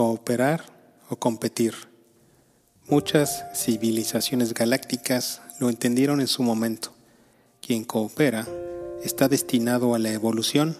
[0.00, 0.64] cooperar
[1.10, 1.74] o competir.
[2.88, 6.94] Muchas civilizaciones galácticas lo entendieron en su momento.
[7.60, 8.48] Quien coopera
[9.04, 10.74] está destinado a la evolución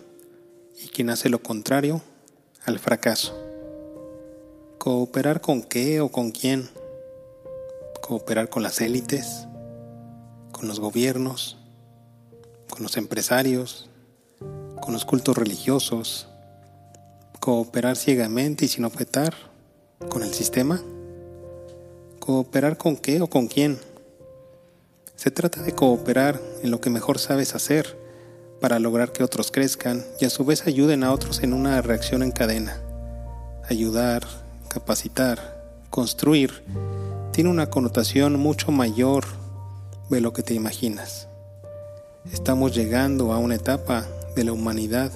[0.83, 2.01] y quien hace lo contrario
[2.64, 3.38] al fracaso.
[4.78, 6.71] ¿Cooperar con qué o con quién?
[8.00, 9.46] ¿Cooperar con las élites?
[10.50, 11.58] ¿Con los gobiernos?
[12.71, 13.90] ¿Con los empresarios?
[14.80, 16.30] ¿Con los cultos religiosos?
[17.41, 19.33] ¿Cooperar ciegamente y sin objetar?
[20.11, 20.83] ¿Con el sistema?
[22.19, 23.79] ¿Cooperar con qué o con quién?
[25.17, 27.97] Se trata de cooperar en lo que mejor sabes hacer
[28.61, 32.23] para lograr que otros crezcan y a su vez ayuden a otros en una reacción
[32.23, 32.79] en cadena.
[33.70, 34.27] Ayudar,
[34.69, 36.62] capacitar, construir,
[37.33, 39.25] tiene una connotación mucho mayor
[40.11, 41.27] de lo que te imaginas.
[42.31, 45.11] Estamos llegando a una etapa de la humanidad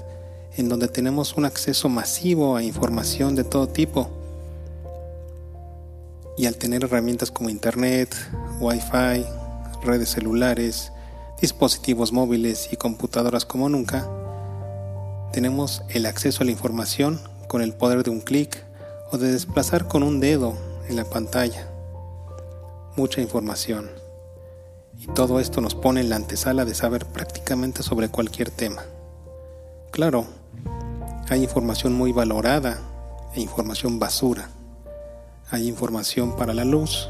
[0.57, 4.11] en donde tenemos un acceso masivo a información de todo tipo.
[6.37, 8.15] Y al tener herramientas como Internet,
[8.61, 9.25] Wi-Fi,
[9.83, 10.93] redes celulares,
[11.41, 14.09] dispositivos móviles y computadoras como nunca,
[15.33, 18.65] tenemos el acceso a la información con el poder de un clic
[19.11, 20.57] o de desplazar con un dedo
[20.89, 21.69] en la pantalla.
[22.97, 23.91] Mucha información.
[24.99, 28.85] Y todo esto nos pone en la antesala de saber prácticamente sobre cualquier tema.
[29.91, 30.27] Claro,
[31.29, 32.79] hay información muy valorada
[33.35, 34.49] e información basura.
[35.51, 37.09] Hay información para la luz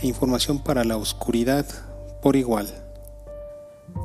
[0.00, 1.66] e información para la oscuridad
[2.22, 2.68] por igual.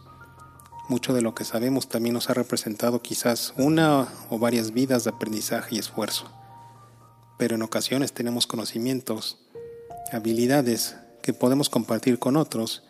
[0.88, 5.10] Mucho de lo que sabemos también nos ha representado quizás una o varias vidas de
[5.10, 6.30] aprendizaje y esfuerzo.
[7.38, 9.38] Pero en ocasiones tenemos conocimientos,
[10.12, 12.84] habilidades que podemos compartir con otros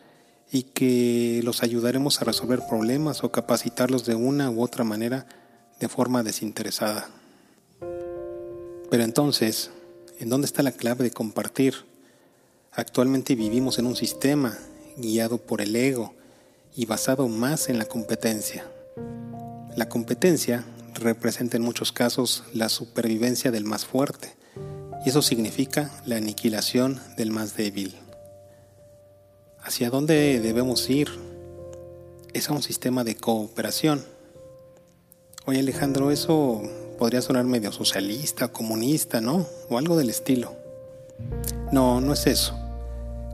[0.51, 5.27] y que los ayudaremos a resolver problemas o capacitarlos de una u otra manera
[5.79, 7.09] de forma desinteresada.
[8.91, 9.71] Pero entonces,
[10.19, 11.75] ¿en dónde está la clave de compartir?
[12.79, 14.57] Actualmente vivimos en un sistema
[14.97, 16.15] guiado por el ego
[16.77, 18.71] y basado más en la competencia.
[19.75, 24.37] La competencia representa en muchos casos la supervivencia del más fuerte
[25.05, 27.97] y eso significa la aniquilación del más débil.
[29.61, 31.09] ¿Hacia dónde debemos ir?
[32.33, 34.05] Es a un sistema de cooperación.
[35.47, 36.63] Oye Alejandro, eso
[36.97, 39.49] podría sonar medio socialista, comunista, ¿no?
[39.69, 40.55] O algo del estilo.
[41.73, 42.58] No, no es eso.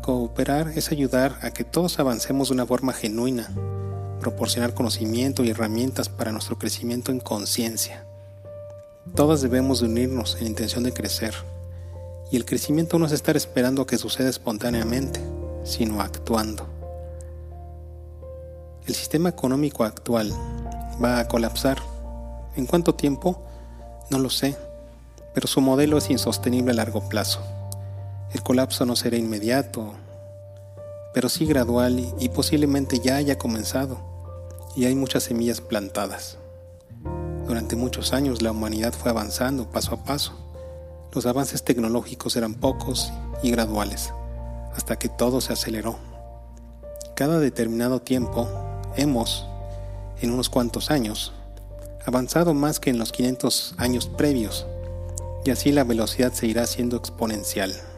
[0.04, 3.48] Cooperar es ayudar a que todos avancemos de una forma genuina,
[4.20, 8.04] proporcionar conocimiento y herramientas para nuestro crecimiento en conciencia.
[9.14, 11.34] Todos debemos de unirnos en intención de crecer.
[12.30, 15.22] Y el crecimiento no es estar esperando a que suceda espontáneamente
[15.64, 16.66] sino actuando.
[18.86, 20.30] El sistema económico actual
[21.02, 21.78] va a colapsar.
[22.56, 23.42] ¿En cuánto tiempo?
[24.10, 24.54] No lo sé,
[25.32, 27.40] pero su modelo es insostenible a largo plazo.
[28.34, 29.94] El colapso no será inmediato,
[31.14, 34.00] pero sí gradual y posiblemente ya haya comenzado,
[34.74, 36.38] y hay muchas semillas plantadas.
[37.46, 40.32] Durante muchos años la humanidad fue avanzando paso a paso.
[41.12, 43.12] Los avances tecnológicos eran pocos
[43.44, 44.12] y graduales,
[44.74, 45.96] hasta que todo se aceleró.
[47.14, 48.48] Cada determinado tiempo
[48.96, 49.46] hemos,
[50.20, 51.32] en unos cuantos años,
[52.04, 54.66] avanzado más que en los 500 años previos,
[55.44, 57.93] y así la velocidad se irá siendo exponencial.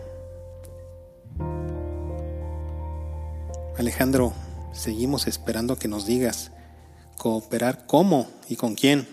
[3.78, 4.32] Alejandro,
[4.73, 6.50] seguimos esperando que nos digas
[7.19, 9.06] cooperar cómo y con quién.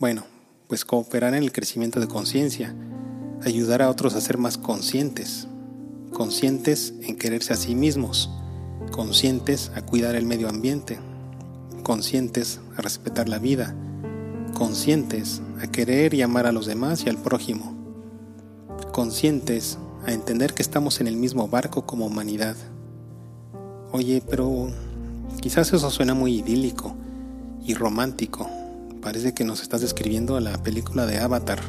[0.00, 0.24] Bueno,
[0.66, 2.74] pues cooperar en el crecimiento de conciencia,
[3.44, 5.46] ayudar a otros a ser más conscientes,
[6.12, 8.30] conscientes en quererse a sí mismos,
[8.90, 10.98] conscientes a cuidar el medio ambiente,
[11.84, 13.76] conscientes a respetar la vida,
[14.54, 17.76] conscientes a querer y amar a los demás y al prójimo,
[18.90, 22.56] conscientes a entender que estamos en el mismo barco como humanidad.
[23.96, 24.72] Oye, pero
[25.40, 26.96] quizás eso suena muy idílico
[27.64, 28.50] y romántico.
[29.00, 31.60] Parece que nos estás describiendo la película de Avatar.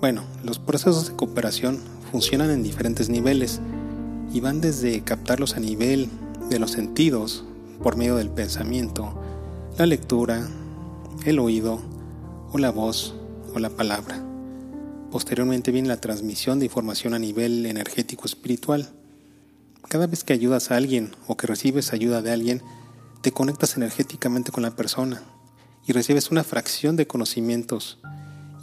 [0.00, 1.78] Bueno, los procesos de cooperación
[2.10, 3.60] funcionan en diferentes niveles
[4.32, 6.08] y van desde captarlos a nivel
[6.50, 7.44] de los sentidos
[7.80, 9.14] por medio del pensamiento,
[9.78, 10.48] la lectura,
[11.24, 11.78] el oído
[12.50, 13.14] o la voz
[13.54, 14.20] o la palabra.
[15.12, 18.88] Posteriormente viene la transmisión de información a nivel energético espiritual.
[19.88, 22.62] Cada vez que ayudas a alguien o que recibes ayuda de alguien,
[23.20, 25.22] te conectas energéticamente con la persona
[25.86, 27.98] y recibes una fracción de conocimientos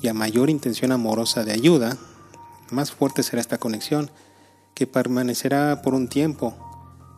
[0.01, 1.97] y a mayor intención amorosa de ayuda,
[2.71, 4.09] más fuerte será esta conexión
[4.73, 6.55] que permanecerá por un tiempo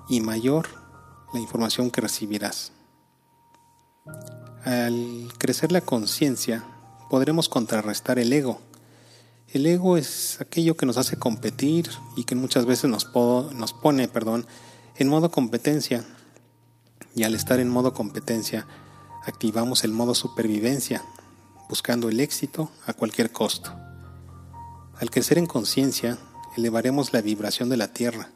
[0.09, 0.67] y mayor
[1.33, 2.71] la información que recibirás.
[4.65, 6.63] Al crecer la conciencia,
[7.09, 8.59] podremos contrarrestar el ego.
[9.53, 14.47] El ego es aquello que nos hace competir y que muchas veces nos, pone perdón,
[14.97, 16.03] en modo competencia.
[17.15, 18.65] Y al estar en modo competencia,
[19.23, 21.03] activamos el modo supervivencia,
[21.69, 23.71] buscando el éxito a cualquier costo.
[24.99, 26.17] Al crecer en conciencia,
[26.57, 28.31] elevaremos la vibración de la Tierra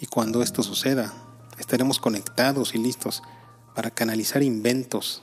[0.00, 1.14] y cuando esto suceda,
[1.60, 3.22] estaremos conectados y listos
[3.76, 5.22] para canalizar inventos,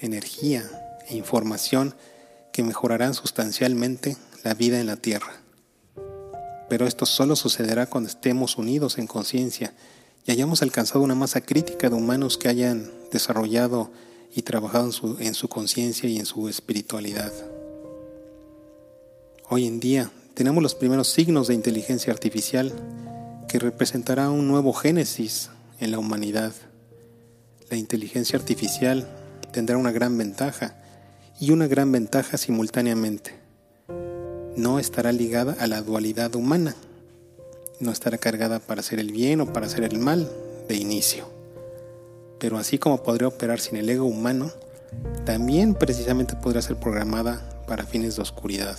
[0.00, 0.68] energía
[1.06, 1.94] e información
[2.52, 5.32] que mejorarán sustancialmente la vida en la Tierra.
[6.68, 9.74] Pero esto solo sucederá cuando estemos unidos en conciencia
[10.26, 13.90] y hayamos alcanzado una masa crítica de humanos que hayan desarrollado
[14.34, 17.32] y trabajado en su, en su conciencia y en su espiritualidad.
[19.48, 22.72] Hoy en día tenemos los primeros signos de inteligencia artificial
[23.48, 25.50] que representará un nuevo génesis
[25.80, 26.52] en la humanidad.
[27.70, 29.08] La inteligencia artificial
[29.52, 30.76] tendrá una gran ventaja
[31.40, 33.43] y una gran ventaja simultáneamente.
[34.56, 36.76] No estará ligada a la dualidad humana.
[37.80, 40.30] No estará cargada para hacer el bien o para hacer el mal
[40.68, 41.28] de inicio.
[42.38, 44.52] Pero así como podría operar sin el ego humano,
[45.24, 48.76] también precisamente podrá ser programada para fines de oscuridad.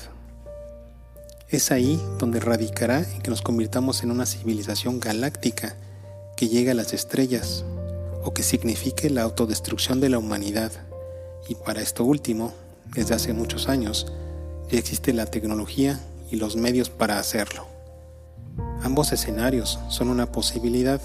[1.49, 5.75] Es ahí donde radicará en que nos convirtamos en una civilización galáctica
[6.37, 7.65] que llegue a las estrellas
[8.23, 10.71] o que signifique la autodestrucción de la humanidad.
[11.47, 12.53] Y para esto último,
[12.95, 14.07] desde hace muchos años,
[14.71, 15.99] existe la tecnología
[16.31, 17.65] y los medios para hacerlo.
[18.81, 21.01] Ambos escenarios son una posibilidad,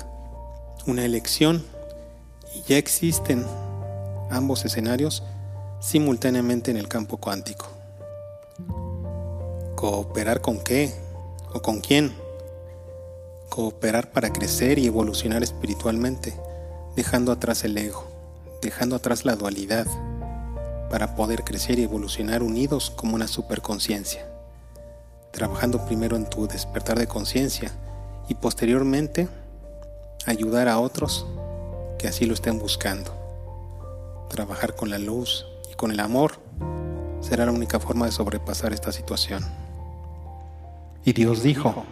[0.87, 1.65] una elección,
[2.55, 3.45] y ya existen
[4.31, 5.23] ambos escenarios
[5.81, 7.67] simultáneamente en el campo cuántico.
[9.77, 10.93] ¿Cooperar con qué?
[11.55, 12.13] ¿O con quién?
[13.49, 16.35] Cooperar para crecer y evolucionar espiritualmente,
[16.97, 18.05] dejando atrás el ego,
[18.63, 19.87] dejando atrás la dualidad,
[20.91, 24.27] para poder crecer y evolucionar unidos como una superconciencia,
[25.31, 27.71] trabajando primero en tu despertar de conciencia
[28.29, 29.29] y posteriormente
[30.27, 31.27] ayudar a otros
[31.99, 33.17] que así lo estén buscando.
[34.29, 36.33] Trabajar con la luz y con el amor
[37.21, 39.45] será la única forma de sobrepasar esta situación.
[41.05, 41.85] Y Dios dijo,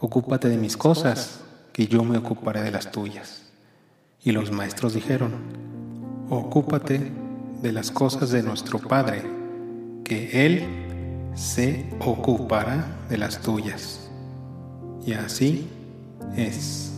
[0.00, 1.40] ocúpate de mis cosas,
[1.72, 3.42] que yo me ocuparé de las tuyas.
[4.24, 5.34] Y los maestros dijeron,
[6.28, 7.12] ocúpate
[7.62, 9.22] de las cosas de nuestro Padre,
[10.04, 14.10] que Él se ocupará de las tuyas.
[15.04, 15.68] Y así
[16.36, 16.97] es.